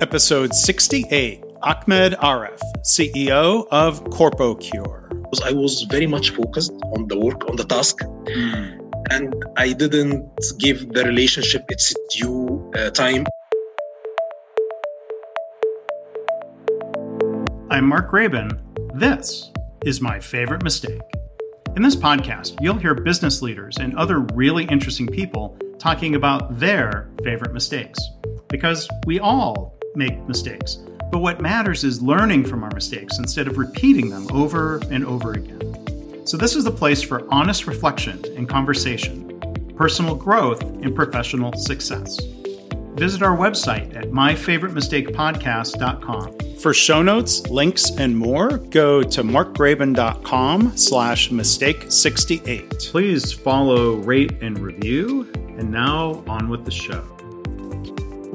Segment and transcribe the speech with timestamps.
[0.00, 5.10] Episode 68 Ahmed Aref, CEO of CorpoCure.
[5.44, 8.92] I was very much focused on the work, on the task, mm.
[9.10, 10.30] and I didn't
[10.60, 13.26] give the relationship its due uh, time.
[17.68, 18.60] I'm Mark Graban.
[18.94, 19.50] This
[19.84, 21.02] is my favorite mistake.
[21.74, 27.10] In this podcast, you'll hear business leaders and other really interesting people talking about their
[27.24, 27.98] favorite mistakes.
[28.48, 30.78] Because we all make mistakes.
[31.10, 35.32] But what matters is learning from our mistakes instead of repeating them over and over
[35.32, 35.58] again.
[36.26, 39.40] So, this is the place for honest reflection and conversation,
[39.76, 42.20] personal growth, and professional success.
[42.94, 46.38] Visit our website at myfavoritemistakepodcast.com.
[46.58, 52.90] For show notes, links, and more, go to markgraban.com slash mistake68.
[52.90, 55.30] Please follow, rate, and review.
[55.56, 57.17] And now on with the show.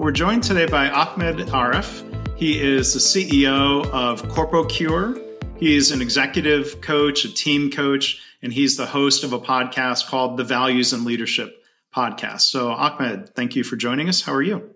[0.04, 2.04] We're joined today by Ahmed Aref.
[2.38, 5.18] He is the CEO of CorpoCure.
[5.58, 10.08] He is an executive coach, a team coach, and he's the host of a podcast
[10.08, 11.64] called the Values and Leadership
[11.96, 12.42] Podcast.
[12.42, 14.22] So, Ahmed, thank you for joining us.
[14.22, 14.76] How are you?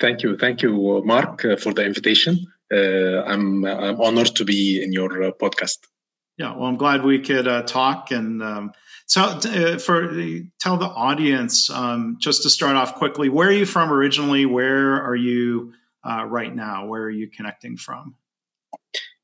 [0.00, 2.46] Thank you, thank you, Mark, uh, for the invitation.
[2.72, 5.80] Uh, I'm I'm honored to be in your uh, podcast.
[6.38, 8.72] Yeah, well, I'm glad we could uh, talk and um,
[9.14, 10.12] tell uh, for
[10.60, 13.28] tell the audience um, just to start off quickly.
[13.28, 14.44] Where are you from originally?
[14.44, 15.72] Where are you
[16.08, 16.86] uh, right now?
[16.86, 18.16] Where are you connecting from?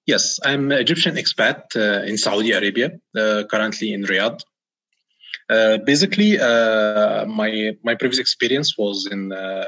[0.06, 4.40] Yes, I'm an Egyptian expat in Saudi Arabia, currently in Riyadh.
[5.50, 9.64] Uh, basically, uh, my my previous experience was in uh,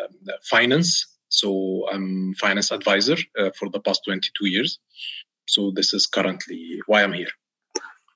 [0.48, 1.06] finance.
[1.28, 4.78] So I'm finance advisor uh, for the past 22 years.
[5.48, 7.32] So this is currently why I'm here.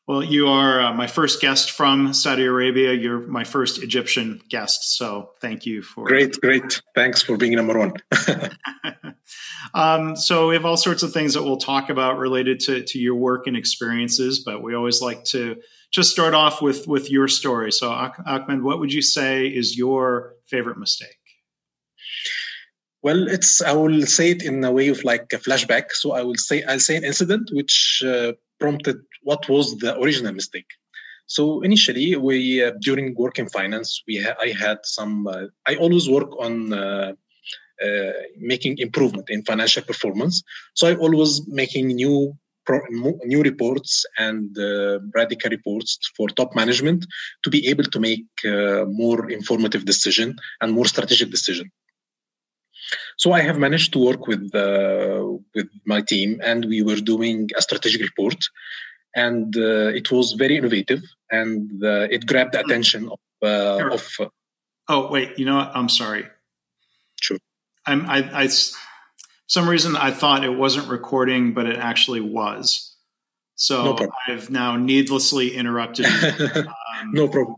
[0.06, 2.92] Well, you are uh, my first guest from Saudi Arabia.
[2.92, 4.96] You're my first Egyptian guest.
[4.96, 6.06] So thank you for.
[6.06, 6.80] Great, great.
[6.94, 7.92] Thanks for being number one.
[9.74, 13.00] um, so we have all sorts of things that we'll talk about related to, to
[13.00, 15.56] your work and experiences, but we always like to
[15.90, 17.72] just start off with with your story.
[17.72, 21.18] So, Ahmed, what would you say is your favorite mistake?
[23.02, 25.90] Well, it's I will say it in a way of like a flashback.
[25.90, 28.98] So I will say I'll say an incident which uh, prompted
[29.28, 30.70] what was the original mistake.
[31.26, 35.14] So initially, we uh, during work in finance, we ha- I had some.
[35.26, 37.12] Uh, I always work on uh,
[37.86, 38.12] uh,
[38.52, 40.42] making improvement in financial performance.
[40.74, 41.32] So I always
[41.62, 42.16] making new
[43.32, 43.92] new reports
[44.26, 47.06] and uh, radical reports for top management
[47.44, 50.28] to be able to make uh, more informative decision
[50.60, 51.66] and more strategic decision.
[53.22, 54.44] So I have managed to work with
[55.56, 58.40] with my team, and we were doing a strategic report,
[59.16, 63.18] and uh, it was very innovative, and uh, it grabbed the attention of.
[63.42, 64.06] Uh, of
[64.88, 65.72] oh wait, you know what?
[65.74, 66.26] I'm sorry.
[67.20, 67.38] Sure.
[67.84, 68.44] I'm I.
[68.44, 68.48] I
[69.48, 72.94] some reason I thought it wasn't recording, but it actually was.
[73.54, 76.06] So no I've now needlessly interrupted.
[76.96, 77.56] Um, no problem.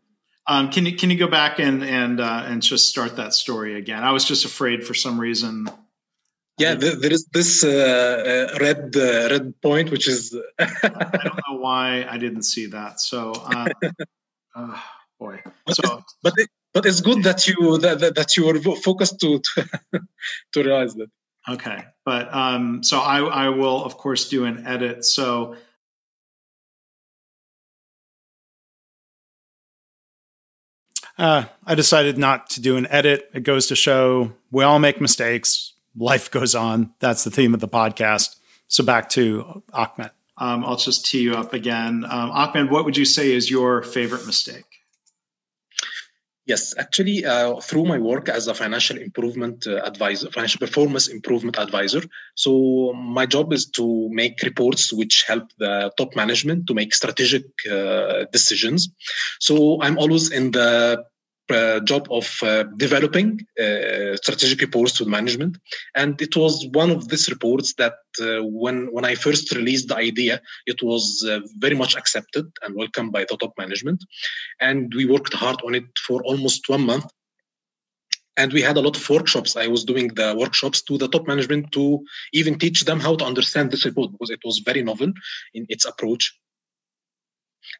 [0.49, 3.77] Um, can you can you go back and and uh, and just start that story
[3.77, 4.03] again?
[4.03, 5.69] I was just afraid for some reason.
[6.59, 7.69] Yeah, there, there is this uh,
[8.53, 10.37] uh, red uh, red point, which is.
[10.59, 10.67] I
[11.25, 13.01] don't know why I didn't see that.
[13.01, 13.69] So, uh,
[14.57, 14.83] oh,
[15.21, 15.41] boy.
[15.71, 19.69] So, but it, but it's good that you that, that you were focused to to,
[20.53, 21.09] to realize that.
[21.49, 25.05] Okay, but um, so I, I will of course do an edit.
[25.05, 25.57] So
[31.17, 33.31] uh, I decided not to do an edit.
[33.33, 35.75] It goes to show we all make mistakes.
[35.99, 36.95] Life goes on.
[37.01, 38.37] That's the theme of the podcast.
[38.69, 40.11] So back to Ahmed.
[40.37, 42.05] Um, I'll just tee you up again.
[42.05, 44.65] Um, Ahmed, what would you say is your favorite mistake?
[46.47, 51.59] Yes, actually, uh, through my work as a financial improvement uh, advisor, financial performance improvement
[51.59, 52.01] advisor.
[52.37, 57.45] So my job is to make reports which help the top management to make strategic
[57.71, 58.89] uh, decisions.
[59.41, 61.05] So I'm always in the
[61.51, 65.59] uh, job of uh, developing uh, strategic reports to management.
[65.95, 69.97] And it was one of these reports that uh, when, when I first released the
[69.97, 74.05] idea, it was uh, very much accepted and welcomed by the top management.
[74.61, 77.07] And we worked hard on it for almost one month.
[78.37, 79.57] And we had a lot of workshops.
[79.57, 83.25] I was doing the workshops to the top management to even teach them how to
[83.25, 85.13] understand this report because it was very novel
[85.55, 86.33] in its approach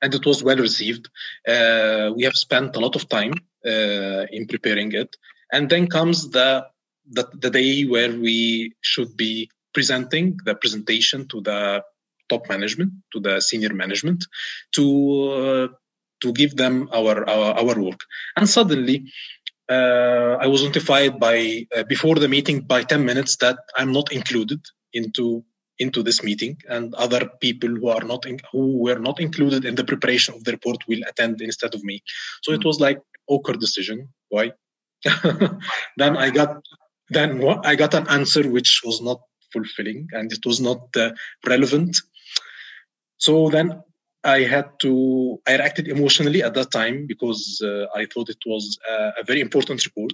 [0.03, 1.09] and it was well received.
[1.47, 3.33] Uh, we have spent a lot of time
[3.65, 5.17] in preparing it,
[5.53, 6.67] and then comes the,
[7.11, 11.83] the the day where we should be presenting the presentation to the
[12.29, 14.25] top management, to the senior management,
[14.73, 14.85] to
[15.31, 15.69] uh,
[16.21, 18.01] to give them our, our, our work.
[18.37, 19.05] And suddenly,
[19.69, 24.13] uh, I was notified by uh, before the meeting by 10 minutes that I'm not
[24.13, 24.61] included
[24.93, 25.45] into
[25.79, 29.75] into this meeting, and other people who are not in, who were not included in
[29.75, 32.03] the preparation of the report will attend instead of me.
[32.43, 34.09] So it was like awkward decision.
[34.29, 34.53] Why?
[35.97, 36.63] then I got
[37.11, 39.21] then I got an answer which was not
[39.53, 41.13] fulfilling and it was not uh,
[41.47, 42.01] relevant.
[43.19, 43.83] So then
[44.25, 48.79] I had to, I reacted emotionally at that time because uh, I thought it was
[48.89, 50.13] a, a very important report.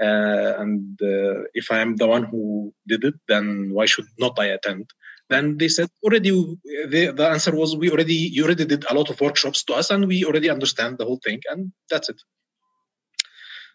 [0.00, 4.38] Uh, and uh, if I am the one who did it, then why should not
[4.38, 4.90] I attend?
[5.28, 6.30] Then they said already.
[6.30, 9.90] The, the answer was we already you already did a lot of workshops to us,
[9.90, 12.20] and we already understand the whole thing, and that's it.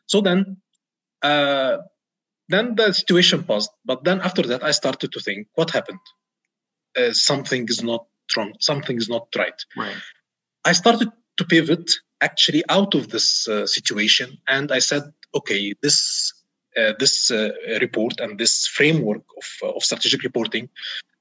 [0.05, 0.57] So then,
[1.21, 1.77] uh,
[2.47, 3.71] then the situation passed.
[3.83, 5.99] But then after that, I started to think, what happened?
[6.97, 8.53] Uh, something is not wrong.
[8.59, 9.59] Something is not right.
[9.75, 9.95] Right.
[10.63, 11.91] I started to pivot
[12.21, 16.33] actually out of this uh, situation, and I said, okay, this
[16.77, 17.49] uh, this uh,
[17.81, 20.69] report and this framework of, uh, of strategic reporting,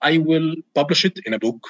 [0.00, 1.66] I will publish it in a book,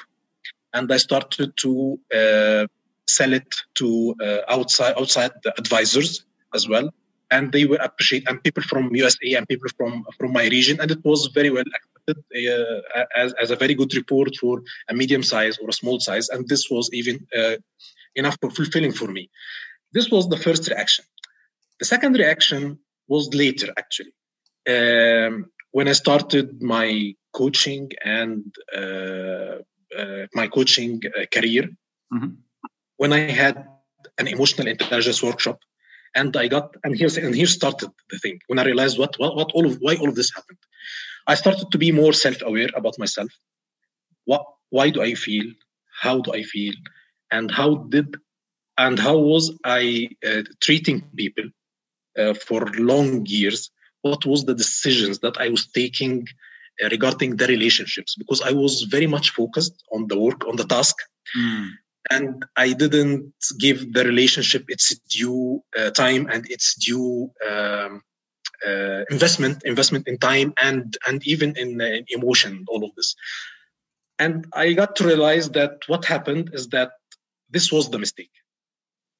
[0.73, 2.67] and I started to uh,
[3.07, 6.23] sell it to uh, outside outside the advisors
[6.53, 6.93] as well,
[7.31, 10.91] and they were appreciate and people from USA and people from from my region, and
[10.91, 15.23] it was very well accepted uh, as as a very good report for a medium
[15.23, 17.25] size or a small size, and this was even
[18.15, 19.27] enough fulfilling for me.
[19.93, 21.03] This was the first reaction.
[21.81, 24.13] The second reaction was later, actually.
[24.69, 28.45] Um, when I started my coaching and
[28.77, 29.55] uh,
[29.97, 31.63] uh, my coaching uh, career,
[32.13, 32.33] mm-hmm.
[32.97, 33.65] when I had
[34.19, 35.57] an emotional intelligence workshop,
[36.13, 39.35] and I got and here's and here started the thing when I realized what what,
[39.35, 40.59] what all of why all of this happened.
[41.25, 43.31] I started to be more self-aware about myself.
[44.25, 45.47] What why do I feel?
[45.99, 46.75] How do I feel?
[47.31, 48.17] And how did
[48.77, 51.45] and how was I uh, treating people
[52.47, 53.71] for long years
[54.01, 56.27] what was the decisions that i was taking
[56.81, 58.15] uh, regarding the relationships?
[58.15, 60.95] Because i was very much focused on the work on the task.
[61.37, 61.69] Mm.
[62.09, 64.85] and i didn't give the relationship its
[65.17, 68.01] due uh, time and its due um,
[68.67, 73.15] uh, investment investment in time and and even in, uh, in emotion all of this.
[74.23, 76.91] And i got to realize that what happened is that
[77.55, 78.35] this was the mistake.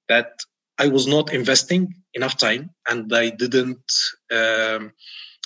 [0.09, 0.31] That
[0.77, 3.91] I was not investing enough time and I didn't
[4.31, 4.91] um,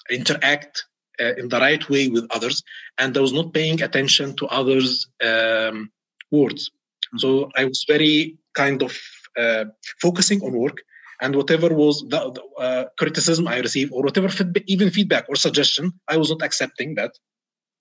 [0.10, 0.86] interact
[1.20, 2.64] uh, in the right way with others,
[2.98, 5.92] and I was not paying attention to others' um,
[6.32, 6.70] words.
[6.70, 7.18] Mm-hmm.
[7.20, 8.98] So I was very kind of
[9.38, 9.66] uh,
[10.02, 10.78] focusing on work,
[11.22, 12.20] and whatever was the,
[12.58, 16.96] uh, criticism I received, or whatever feedback, even feedback or suggestion, I was not accepting
[16.96, 17.12] that.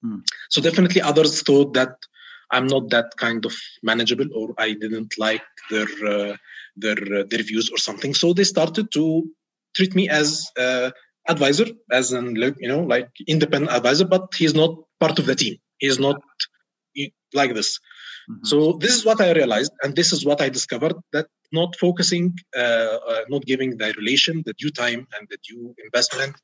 [0.04, 0.22] Mm.
[0.50, 1.96] So definitely, others thought that
[2.50, 6.36] I'm not that kind of manageable, or I didn't like their uh,
[6.76, 8.14] their uh, their views or something.
[8.14, 9.24] So they started to
[9.76, 10.90] treat me as uh,
[11.28, 15.56] advisor, as an you know like independent advisor, but he's not part of the team.
[15.78, 16.20] He's not
[17.34, 17.78] like this.
[18.30, 18.44] Mm-hmm.
[18.44, 22.34] So this is what I realized, and this is what I discovered that not focusing,
[22.56, 26.34] uh, uh, not giving the relation the due time and the due investment,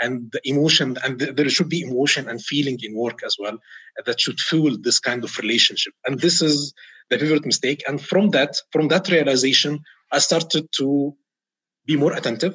[0.00, 3.58] and the emotion, and the, there should be emotion and feeling in work as well
[4.06, 5.92] that should fuel this kind of relationship.
[6.06, 6.72] And this is
[7.10, 7.82] the pivot mistake.
[7.86, 9.80] And from that, from that realization,
[10.10, 11.14] I started to
[11.86, 12.54] be more attentive,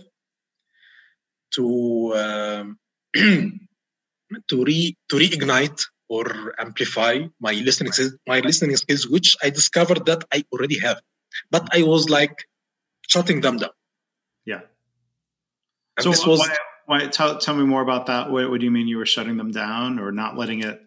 [1.51, 2.79] to um,
[3.15, 10.06] to re to reignite or amplify my listening skills, my listening skills, which I discovered
[10.07, 10.99] that I already have,
[11.51, 12.35] but I was like
[13.07, 13.69] shutting them down.
[14.45, 14.61] Yeah.
[15.97, 18.31] And so was, why, why, tell, tell me more about that.
[18.31, 20.81] What, what do you mean you were shutting them down or not letting it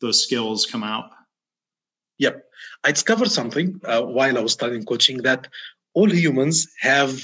[0.00, 1.10] those skills come out?
[2.18, 2.44] Yep.
[2.84, 5.48] I discovered something uh, while I was studying coaching that
[5.94, 7.20] all humans have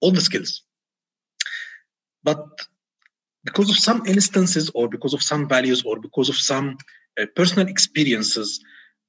[0.00, 0.62] all the skills.
[2.22, 2.44] But
[3.44, 6.78] because of some instances or because of some values or because of some
[7.20, 8.60] uh, personal experiences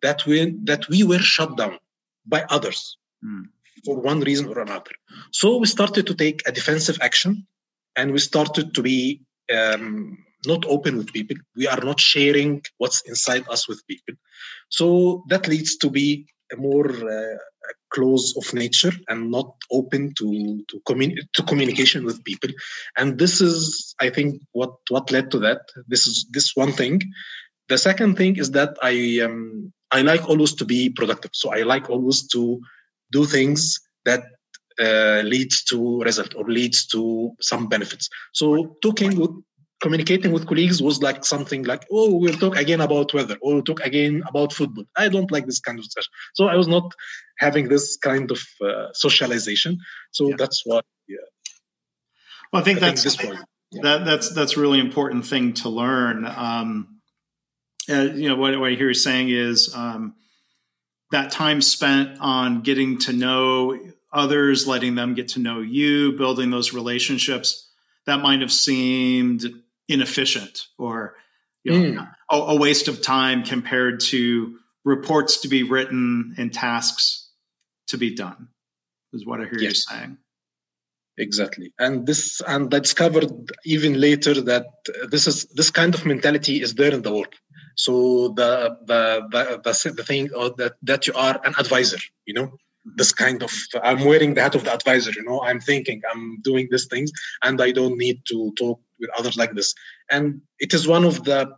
[0.01, 1.79] that we that we were shut down
[2.25, 3.43] by others mm.
[3.85, 4.91] for one reason or another
[5.31, 7.47] so we started to take a defensive action
[7.95, 9.21] and we started to be
[9.55, 11.37] um, not open with people.
[11.55, 14.15] We are not sharing what's inside us with people.
[14.69, 17.37] So that leads to be a more uh,
[17.91, 22.51] close of nature and not open to to, commun- to communication with people.
[22.97, 25.61] And this is i think what what led to that.
[25.87, 27.01] This is this one thing.
[27.69, 31.31] The second thing is that i um, i like always to be productive.
[31.33, 32.59] So i like always to
[33.11, 34.23] do things that
[34.79, 38.09] uh, leads to result or leads to some benefits.
[38.33, 39.31] So talking with
[39.85, 43.63] communicating with colleagues was like something like, oh, we'll talk again about weather, or we'll
[43.63, 44.83] talk again about football.
[44.97, 46.11] I don't like this kind of discussion.
[46.33, 46.91] So I was not
[47.37, 49.77] having this kind of uh, socialization.
[50.09, 50.37] So yeah.
[50.39, 51.17] that's why yeah,
[52.51, 53.35] Well, I think I that's think
[53.71, 53.81] yeah.
[53.83, 56.25] that that's that's really important thing to learn.
[56.25, 57.01] Um,
[57.87, 60.15] uh, you know what, what, I hear you saying is um,
[61.11, 63.79] that time spent on getting to know
[64.11, 67.69] others, letting them get to know you, building those relationships.
[68.07, 69.43] That might have seemed
[69.87, 71.15] inefficient or
[71.63, 72.11] you know, mm.
[72.31, 77.31] a, a waste of time compared to reports to be written and tasks
[77.87, 78.49] to be done.
[79.13, 79.85] Is what I hear yes.
[79.89, 80.17] you saying
[81.17, 83.31] exactly and this and i discovered
[83.63, 84.65] even later that
[85.09, 87.33] this is this kind of mentality is there in the work
[87.75, 92.33] so the the the, the, the thing uh, that that you are an advisor you
[92.33, 92.51] know
[92.97, 93.51] this kind of
[93.81, 97.11] i'm wearing the hat of the advisor you know i'm thinking i'm doing these things
[97.43, 99.73] and i don't need to talk with others like this
[100.09, 101.55] and it is one of the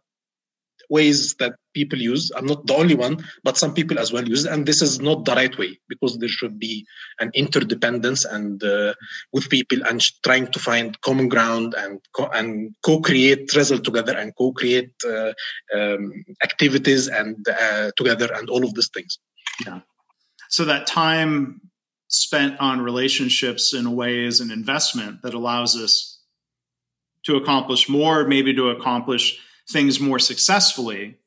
[0.89, 2.31] ways that people use.
[2.35, 4.45] I'm not the only one, but some people as well use.
[4.45, 6.85] And this is not the right way because there should be
[7.19, 8.93] an interdependence and uh,
[9.33, 14.35] with people and trying to find common ground and co- and co-create result together and
[14.35, 15.33] co-create uh,
[15.75, 19.19] um, activities and uh, together and all of these things.
[19.65, 19.81] Yeah.
[20.49, 21.61] So that time
[22.07, 26.16] spent on relationships in a way is an investment that allows us
[27.27, 29.37] to accomplish more, maybe to accomplish
[29.69, 31.17] things more successfully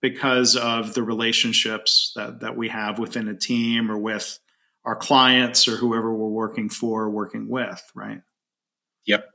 [0.00, 4.38] because of the relationships that, that we have within a team or with
[4.86, 8.22] our clients or whoever we're working for or working with, right?
[9.06, 9.26] Yep.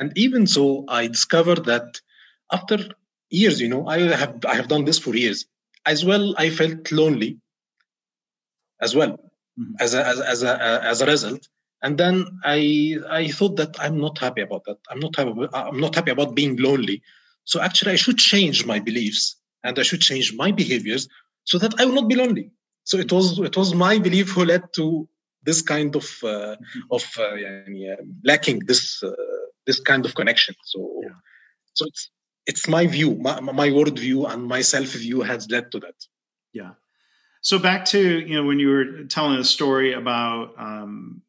[0.00, 2.00] And even so, I discovered that
[2.50, 2.78] after
[3.28, 5.44] years, you know, I have I have done this for years.
[5.84, 7.40] As well, I felt lonely
[8.80, 9.12] as well
[9.58, 9.74] mm-hmm.
[9.80, 11.46] as, a, as, as a as a result.
[11.82, 14.78] And then I I thought that I'm not happy about that.
[14.90, 15.32] I'm not happy.
[15.52, 17.02] I'm not happy about being lonely.
[17.44, 21.08] So actually, I should change my beliefs and I should change my behaviors
[21.44, 22.50] so that I will not be lonely.
[22.84, 25.08] So it was it was my belief who led to
[25.42, 26.56] this kind of uh,
[26.90, 29.12] of uh, yeah, lacking this uh,
[29.66, 30.54] this kind of connection.
[30.64, 31.18] So yeah.
[31.74, 32.10] so it's
[32.46, 35.94] it's my view, my, my world view, and my self view has led to that.
[36.52, 36.72] Yeah.
[37.42, 41.22] So back to you know when you were telling a story about um,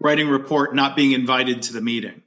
[0.00, 2.22] writing report, not being invited to the meeting.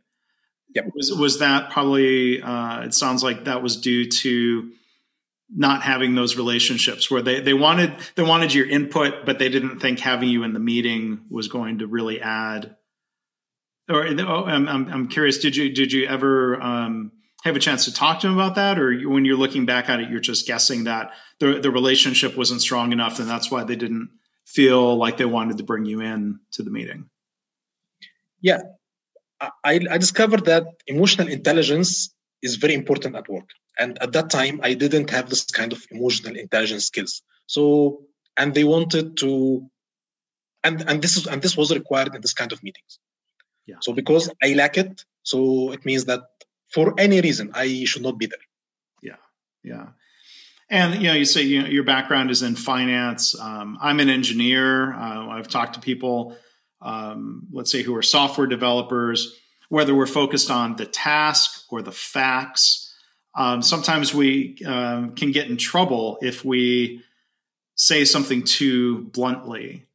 [0.75, 0.85] Yep.
[0.95, 2.41] Was was that probably?
[2.41, 4.71] Uh, it sounds like that was due to
[5.49, 9.79] not having those relationships where they, they wanted they wanted your input, but they didn't
[9.79, 12.75] think having you in the meeting was going to really add.
[13.89, 15.39] Or oh, I'm, I'm, I'm curious.
[15.39, 17.11] Did you did you ever um,
[17.43, 19.99] have a chance to talk to them about that, or when you're looking back at
[19.99, 23.75] it, you're just guessing that the the relationship wasn't strong enough, and that's why they
[23.75, 24.09] didn't
[24.45, 27.09] feel like they wanted to bring you in to the meeting.
[28.41, 28.61] Yeah,
[29.41, 33.49] I, I discovered that emotional intelligence is very important at work.
[33.77, 37.21] And at that time, I didn't have this kind of emotional intelligence skills.
[37.47, 38.01] So,
[38.37, 39.69] and they wanted to,
[40.63, 42.99] and and this is and this was required in this kind of meetings.
[43.65, 43.77] Yeah.
[43.81, 46.21] So because I lack it, so it means that
[46.73, 48.39] for any reason I should not be there.
[49.01, 49.15] Yeah,
[49.63, 49.87] yeah.
[50.69, 53.39] And you know, you say you know, your background is in finance.
[53.39, 54.93] Um, I'm an engineer.
[54.93, 56.35] Uh, I've talked to people
[56.81, 61.91] um, let's say, who are software developers, whether we're focused on the task or the
[61.91, 62.93] facts.
[63.35, 67.03] Um, sometimes we um, can get in trouble if we
[67.75, 69.85] say something too bluntly.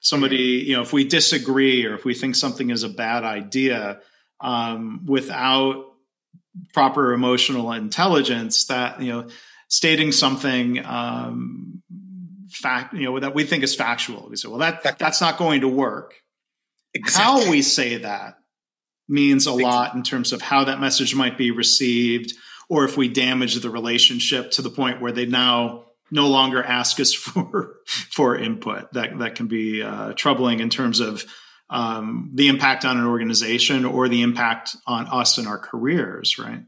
[0.00, 4.00] Somebody, you know, if we disagree or if we think something is a bad idea
[4.40, 5.92] um, without
[6.72, 9.28] proper emotional intelligence, that, you know,
[9.68, 11.73] stating something um,
[12.54, 14.28] fact, you know, that we think is factual.
[14.28, 16.14] We say, well, that, that that's not going to work.
[16.94, 17.44] Exactly.
[17.44, 18.38] How we say that
[19.08, 22.32] means a lot in terms of how that message might be received,
[22.68, 27.00] or if we damage the relationship to the point where they now no longer ask
[27.00, 28.92] us for for input.
[28.92, 31.24] That that can be uh, troubling in terms of
[31.70, 36.62] um, the impact on an organization or the impact on us and our careers, right?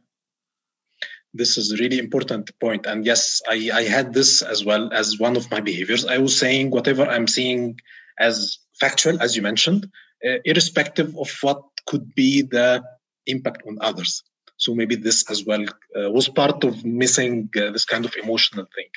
[1.37, 2.87] This is a really important point.
[2.87, 6.07] And yes I, I had this as well as one of my behaviors.
[6.07, 7.79] I was saying whatever i'm seeing
[8.19, 9.91] as factual as you mentioned
[10.27, 12.83] uh, irrespective of what could be the
[13.27, 14.23] impact on others.
[14.57, 18.67] So maybe this as well uh, was part of missing uh, this kind of emotional
[18.75, 18.91] thing.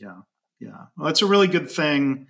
[0.00, 0.20] Yeah
[0.60, 0.86] yeah.
[0.96, 2.28] Well that's a really good thing.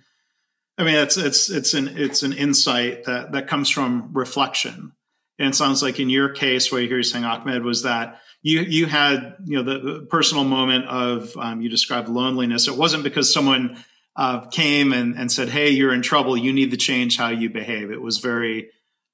[0.77, 4.93] I mean it's it's it's an it's an insight that that comes from reflection
[5.39, 8.85] and it sounds like in your case what you're saying ahmed was that you you
[8.85, 12.67] had you know the, personal moment of um, you described loneliness.
[12.67, 13.83] It wasn't because someone
[14.15, 16.37] uh, came and, and said, "Hey, you're in trouble.
[16.37, 18.69] You need to change how you behave." It was very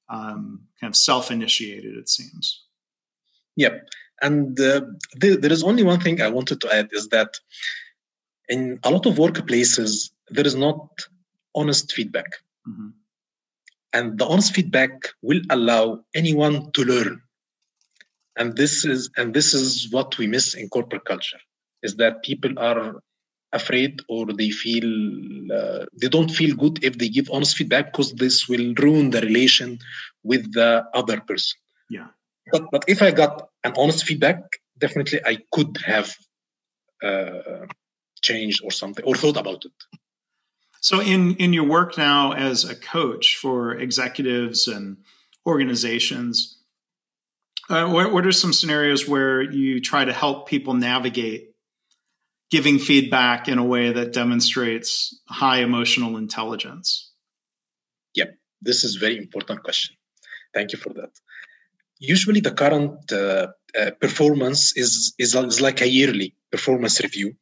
[0.10, 1.96] um, kind of self-initiated.
[1.98, 2.64] It seems.
[3.56, 3.88] Yep,
[4.22, 4.82] and uh,
[5.22, 7.40] th- there is only one thing I wanted to add is that
[8.50, 10.90] in a lot of workplaces there is not
[11.56, 12.32] honest feedback.
[12.68, 12.90] Mm-hmm.
[13.94, 17.22] And the honest feedback will allow anyone to learn.
[18.36, 21.40] And this is and this is what we miss in corporate culture
[21.84, 22.96] is that people are
[23.52, 24.90] afraid or they feel
[25.54, 29.22] uh, they don't feel good if they give honest feedback because this will ruin the
[29.22, 29.78] relation
[30.24, 31.60] with the other person.
[31.90, 32.08] Yeah.
[32.52, 34.42] But but if i got an honest feedback
[34.78, 36.14] definitely i could have
[37.04, 37.66] uh,
[38.22, 39.78] changed or something or thought about it
[40.84, 44.98] so in in your work now as a coach for executives and
[45.46, 46.58] organizations
[47.70, 51.52] uh, what, what are some scenarios where you try to help people navigate
[52.52, 57.12] giving feedback in a way that demonstrates high emotional intelligence?
[58.16, 59.96] Yep, this is very important question.
[60.54, 61.12] Thank you for that.
[62.00, 63.48] Usually, the current uh,
[63.80, 67.36] uh, performance is, is is like a yearly performance review,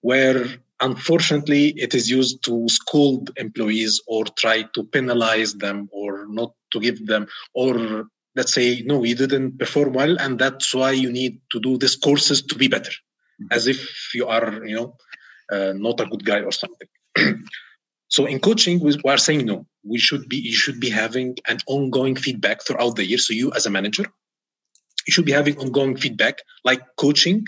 [0.00, 0.44] where
[0.80, 6.80] unfortunately it is used to scold employees or try to penalize them or not to
[6.80, 8.06] give them or
[8.36, 11.96] let's say no you didn't perform well and that's why you need to do these
[11.96, 13.46] courses to be better mm-hmm.
[13.52, 14.96] as if you are you know
[15.52, 16.88] uh, not a good guy or something
[18.08, 21.58] so in coaching we are saying no we should be you should be having an
[21.66, 24.04] ongoing feedback throughout the year so you as a manager
[25.06, 27.44] you should be having ongoing feedback like coaching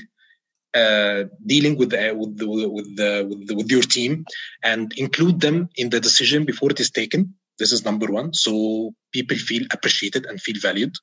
[0.74, 4.24] uh, dealing with the, with the, with the, with, the, with your team
[4.62, 7.34] and include them in the decision before it is taken.
[7.58, 8.32] This is number one.
[8.34, 10.94] So people feel appreciated and feel valued.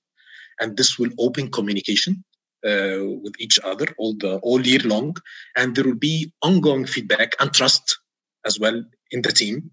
[0.60, 2.24] And this will open communication
[2.66, 5.16] uh, with each other all the all year long,
[5.56, 7.98] and there will be ongoing feedback and trust
[8.46, 9.72] as well in the team,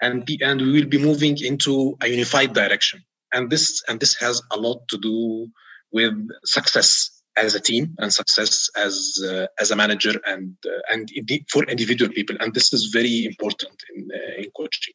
[0.00, 3.02] and be, and we will be moving into a unified direction.
[3.32, 5.48] And this and this has a lot to do
[5.92, 6.14] with
[6.44, 11.10] success as a team and success as uh, as a manager and uh, and
[11.50, 12.36] for individual people.
[12.40, 14.94] And this is very important in uh, in coaching.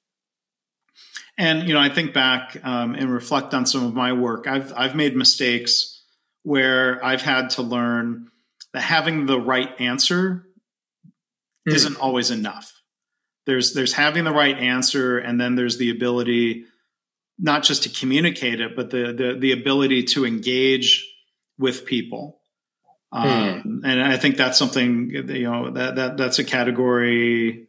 [1.37, 4.47] And you know, I think back um, and reflect on some of my work.
[4.47, 6.01] I've I've made mistakes
[6.43, 8.29] where I've had to learn
[8.73, 10.45] that having the right answer
[11.67, 11.73] mm.
[11.73, 12.71] isn't always enough.
[13.45, 16.65] There's there's having the right answer, and then there's the ability
[17.39, 21.12] not just to communicate it, but the the, the ability to engage
[21.57, 22.39] with people.
[23.13, 23.65] Mm.
[23.65, 27.67] Um, and I think that's something you know that that that's a category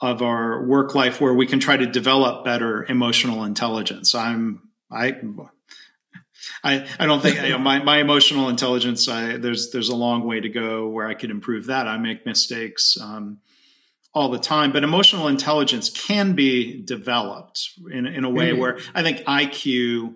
[0.00, 4.14] of our work life where we can try to develop better emotional intelligence.
[4.14, 5.16] I'm I
[6.62, 9.08] I, I don't think you know, my, my emotional intelligence.
[9.08, 11.86] I, there's there's a long way to go where I could improve that.
[11.88, 13.38] I make mistakes um,
[14.14, 18.60] all the time, but emotional intelligence can be developed in in a way mm-hmm.
[18.60, 20.14] where I think IQ,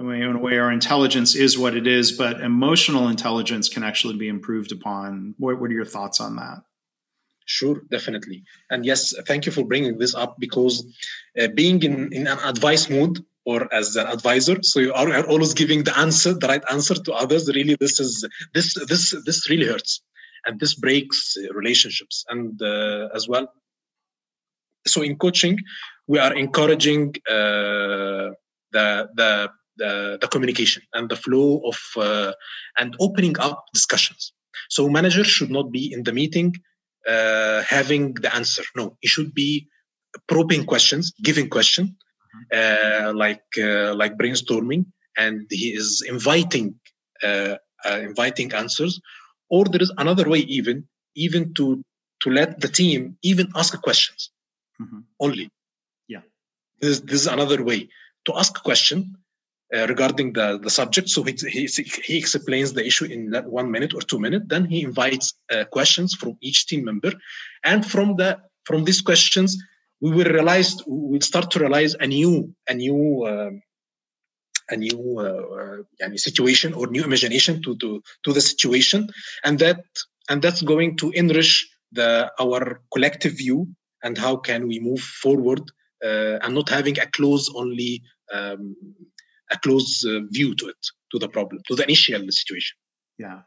[0.00, 4.28] in a way, our intelligence is what it is, but emotional intelligence can actually be
[4.28, 5.34] improved upon.
[5.38, 6.62] What, what are your thoughts on that?
[7.44, 8.44] Sure, definitely.
[8.70, 10.84] And yes, thank you for bringing this up because
[11.38, 15.54] uh, being in, in an advice mood or as an advisor so you are, always
[15.54, 19.66] giving the answer the right answer to others really this is this this this really
[19.66, 20.02] hurts
[20.44, 23.46] and this breaks relationships and uh, as well
[24.86, 25.56] so in coaching
[26.06, 28.28] we are encouraging uh,
[28.72, 29.48] the, the
[29.82, 32.32] the the communication and the flow of uh,
[32.80, 34.22] and opening up discussions
[34.76, 36.50] so manager should not be in the meeting
[37.12, 39.50] uh, having the answer no he should be
[40.32, 41.84] probing questions giving question
[42.52, 46.74] uh, like uh, like brainstorming, and he is inviting
[47.22, 49.00] uh, inviting answers.
[49.48, 51.82] Or there is another way, even even to
[52.22, 54.30] to let the team even ask questions
[54.80, 55.00] mm-hmm.
[55.18, 55.50] only.
[56.08, 56.22] Yeah,
[56.80, 57.88] this this is another way
[58.26, 59.16] to ask a question
[59.76, 61.08] uh, regarding the, the subject.
[61.08, 61.66] So he, he,
[62.04, 64.46] he, explains the issue in one minute or two minutes.
[64.48, 67.12] Then he invites uh, questions from each team member,
[67.64, 69.56] and from the from these questions,
[70.00, 73.50] we will realize we'll start to realize a new a new uh,
[74.70, 79.08] a new uh, uh, situation or new imagination to, to to the situation
[79.44, 79.84] and that
[80.28, 83.68] and that's going to enrich the our collective view
[84.02, 85.62] and how can we move forward
[86.04, 88.02] uh, and not having a close only
[88.32, 88.76] um,
[89.52, 92.76] a close uh, view to it to the problem to the initial situation
[93.18, 93.40] yeah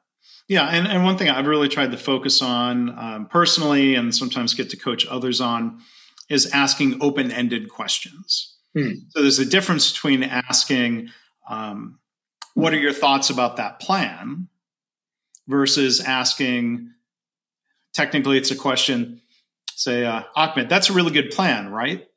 [0.47, 4.53] yeah and, and one thing i've really tried to focus on um, personally and sometimes
[4.53, 5.79] get to coach others on
[6.29, 8.57] is asking open ended questions.
[8.75, 8.93] Hmm.
[9.09, 11.09] So there's a difference between asking,
[11.49, 11.99] um,
[12.53, 14.47] what are your thoughts about that plan
[15.47, 16.91] versus asking,
[17.93, 19.21] technically, it's a question,
[19.75, 22.07] say, uh, Ahmed, that's a really good plan, right?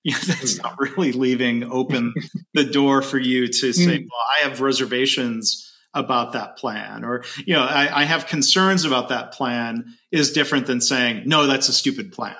[0.04, 0.62] Yeah, that's hmm.
[0.62, 2.14] not really leaving open
[2.54, 4.04] the door for you to say, hmm.
[4.04, 9.08] well, I have reservations about that plan or you know I, I, have concerns about
[9.08, 12.36] that plan is different than saying no that's a stupid plan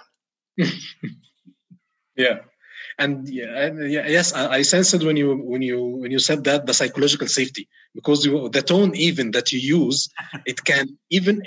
[2.16, 2.38] yeah
[3.00, 6.74] and yeah, yes, I, I sensed when you when you when you said that the
[6.74, 10.10] psychological safety because you, the tone even that you use,
[10.44, 11.42] it can even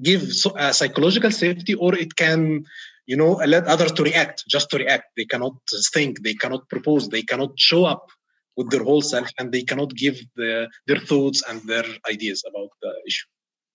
[0.00, 0.22] give
[0.56, 2.64] a psychological safety or it can
[3.06, 5.54] you know let others to react just to react they cannot
[5.92, 8.06] think they cannot propose they cannot show up
[8.56, 12.70] with their whole self and they cannot give the, their thoughts and their ideas about
[12.82, 13.26] the issue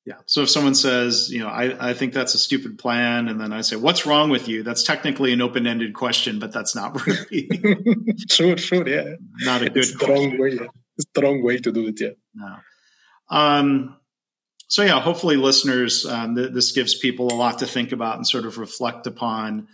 [0.05, 0.15] yeah.
[0.25, 3.53] So if someone says, you know, I, I think that's a stupid plan, and then
[3.53, 4.63] I say, what's wrong with you?
[4.63, 7.47] That's technically an open ended question, but that's not really.
[8.29, 9.15] sure, sure, yeah.
[9.41, 10.59] Not a good it's the wrong way.
[10.97, 12.09] It's the wrong way to do it, yeah.
[12.33, 12.55] No.
[13.29, 13.98] Um,
[14.69, 18.25] so yeah, hopefully listeners, um, th- this gives people a lot to think about and
[18.25, 19.67] sort of reflect upon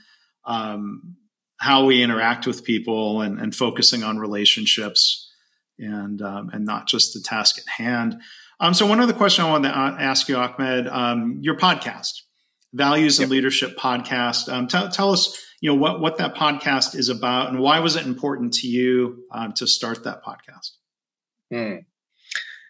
[0.46, 1.18] um,
[1.58, 5.30] how we interact with people and, and focusing on relationships
[5.78, 8.22] and um, and not just the task at hand.
[8.62, 12.22] Um, so one other question I wanted to ask you, Ahmed, um, your podcast,
[12.72, 13.32] Values and yep.
[13.32, 14.48] Leadership Podcast.
[14.48, 17.98] Um, t- tell us, you know, what what that podcast is about, and why was
[17.98, 20.72] it important to you um, to start that podcast?
[21.52, 21.80] Hmm.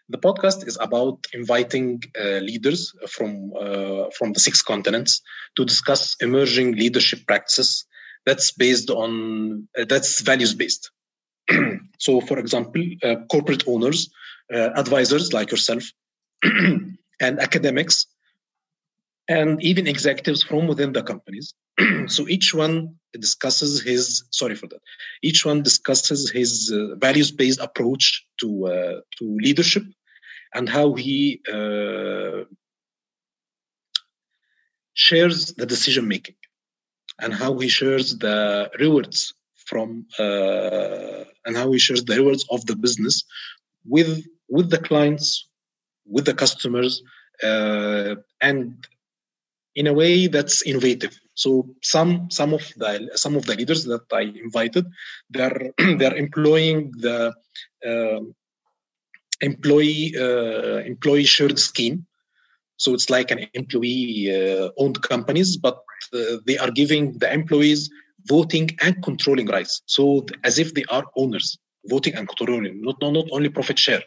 [0.09, 5.21] The podcast is about inviting uh, leaders from uh, from the six continents
[5.55, 7.85] to discuss emerging leadership practices
[8.25, 10.91] that's based on uh, that's values based.
[11.99, 14.09] so, for example, uh, corporate owners
[14.53, 15.83] uh, advisors like yourself
[16.43, 18.05] and academics
[19.27, 21.53] and even executives from within the companies
[22.07, 24.81] so each one discusses his sorry for that.
[25.21, 29.83] Each one discusses his uh, values based approach to uh, to leadership
[30.53, 32.45] and how he uh,
[34.93, 36.35] shares the decision making
[37.19, 39.33] and how he shares the rewards
[39.65, 43.23] from uh, and how he shares the rewards of the business
[43.85, 45.47] with with the clients,
[46.05, 47.01] with the customers,
[47.43, 48.87] uh, and
[49.75, 51.17] in a way that's innovative.
[51.33, 54.85] So some some of the some of the leaders that I invited,
[55.29, 57.33] they're they're employing the
[57.85, 58.19] uh,
[59.41, 62.05] employee uh, employee shared scheme.
[62.77, 65.77] So it's like an employee uh, owned companies, but
[66.13, 67.89] uh, they are giving the employees
[68.27, 69.81] voting and controlling rights.
[69.85, 74.03] So as if they are owners, voting and controlling, not not only profit share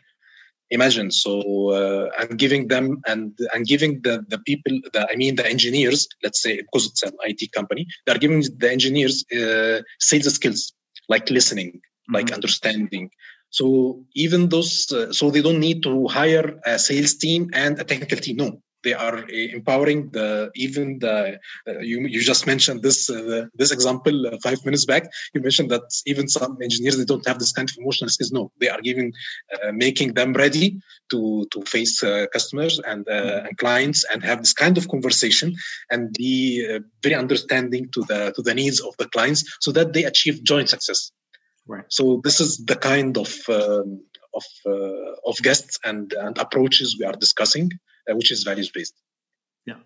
[0.70, 1.10] imagine.
[1.10, 1.32] So
[1.70, 6.08] uh, i'm giving them and and giving the the people the i mean the engineers
[6.22, 10.72] let's say because it's an it company they're giving the engineers uh, sales skills
[11.08, 12.14] like listening mm-hmm.
[12.14, 13.10] like understanding.
[13.50, 17.84] So even those uh, so they don't need to hire a sales team and a
[17.84, 18.36] technical team.
[18.36, 21.38] No they are uh, empowering the even the
[21.68, 25.04] uh, you you just mentioned this uh, this example uh, five minutes back.
[25.34, 28.32] You mentioned that even some engineers they don't have this kind of emotional skills.
[28.32, 29.12] No they are giving
[29.54, 30.78] uh, making them ready
[31.10, 33.46] to to face uh, customers and mm-hmm.
[33.46, 35.54] and clients and have this kind of conversation
[35.90, 40.04] and be very understanding to the to the needs of the clients so that they
[40.04, 41.10] achieve joint success.
[41.66, 41.84] Right.
[41.88, 44.00] So this is the kind of um,
[44.34, 44.46] of
[45.26, 47.70] of guests and and approaches we are discussing.
[47.72, 48.94] uh, which is values based.
[49.66, 49.76] Yeah.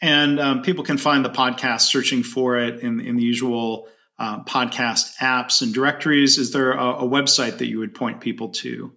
[0.00, 4.42] And um, people can find the podcast searching for it in, in the usual uh,
[4.44, 6.38] podcast apps and directories.
[6.38, 8.92] Is there a, a, website that you would point people to?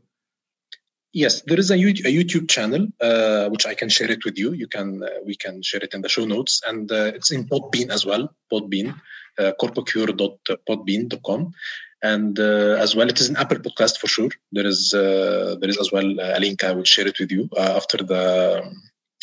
[1.13, 4.51] Yes, there is a, a YouTube channel uh, which I can share it with you.
[4.51, 7.47] You can uh, we can share it in the show notes, and uh, it's in
[7.47, 8.35] Podbean as well.
[8.51, 8.99] Podbean,
[9.39, 11.53] uh, corpocure.podbean.com
[12.13, 14.29] and uh, as well it is an apple podcast for sure.
[14.51, 17.49] There is uh, there is as well a link i will share it with you
[17.57, 18.23] uh, after the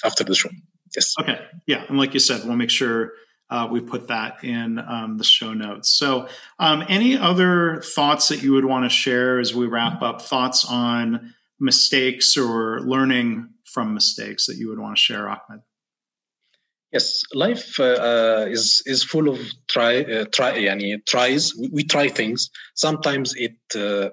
[0.05, 0.51] after the show.
[0.97, 1.15] Yes.
[1.21, 1.39] Okay.
[1.67, 1.85] Yeah.
[1.89, 3.13] And like you said we'll make sure
[3.51, 5.91] uh, we put that in um, the show notes.
[5.91, 10.23] So um, any other thoughts that you would want to share as we wrap up?
[10.23, 15.61] Thoughts on mistakes or learning from mistakes that you would want to share ahmed
[16.93, 21.55] Yes, life uh, uh, is is full of try uh, try yani, tries.
[21.57, 22.51] We, we, try things.
[22.75, 24.11] Sometimes it uh,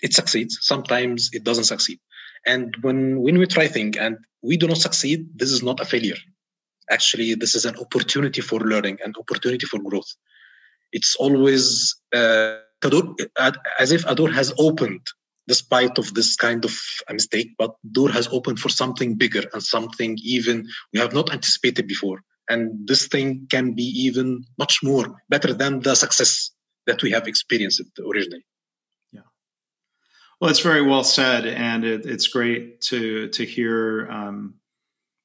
[0.00, 0.58] it succeeds.
[0.60, 1.98] Sometimes it doesn't succeed.
[2.46, 5.86] And when when we try things and we do not succeed, this is not a
[5.86, 6.20] failure.
[6.90, 10.12] Actually, this is an opportunity for learning and opportunity for growth.
[10.92, 12.58] It's always uh,
[13.78, 15.06] as if a door has opened
[15.48, 16.78] despite of this kind of
[17.10, 21.86] mistake but door has opened for something bigger and something even we have not anticipated
[21.86, 22.22] before.
[22.48, 26.50] And this thing can be even much more better than the success
[26.86, 28.44] that we have experienced originally.
[29.12, 29.22] Yeah.
[30.40, 34.54] Well it's very well said and it, it's great to to hear um,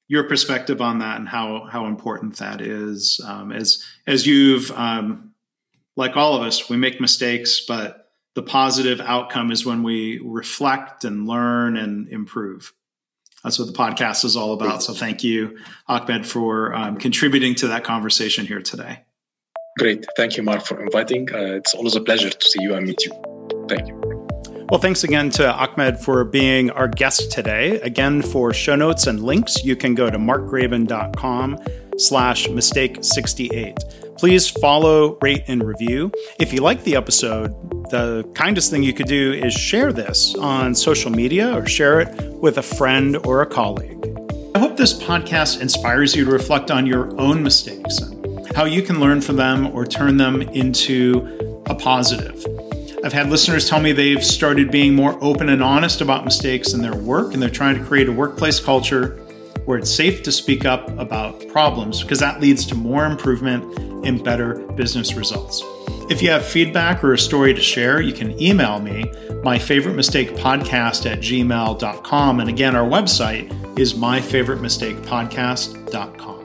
[0.07, 3.19] your perspective on that and how how important that is.
[3.25, 5.33] Um, as as you've um,
[5.95, 8.06] like all of us we make mistakes but
[8.37, 12.71] the positive outcome is when we reflect and learn and improve.
[13.43, 14.83] That's what the podcast is all about.
[14.83, 18.99] So thank you, Ahmed, for um, contributing to that conversation here today.
[19.79, 20.05] Great.
[20.15, 21.33] Thank you, Mark, for inviting.
[21.33, 23.11] Uh, it's always a pleasure to see you and meet you.
[23.67, 23.95] Thank you.
[24.69, 27.81] Well, thanks again to Ahmed for being our guest today.
[27.81, 31.57] Again, for show notes and links, you can go to markgraban.com
[31.97, 33.77] slash mistake 68.
[34.17, 36.11] Please follow, rate, and review.
[36.39, 37.51] If you like the episode,
[37.89, 42.33] the kindest thing you could do is share this on social media or share it
[42.33, 44.05] with a friend or a colleague.
[44.55, 48.81] I hope this podcast inspires you to reflect on your own mistakes and how you
[48.81, 52.45] can learn from them or turn them into a positive.
[53.03, 56.81] I've had listeners tell me they've started being more open and honest about mistakes in
[56.81, 59.09] their work, and they're trying to create a workplace culture
[59.65, 63.63] where it's safe to speak up about problems because that leads to more improvement
[64.05, 65.61] and better business results.
[66.09, 69.11] If you have feedback or a story to share, you can email me,
[69.43, 72.39] my favorite mistake podcast at gmail.com.
[72.39, 76.36] And again, our website is myfavoritemistakepodcast.com.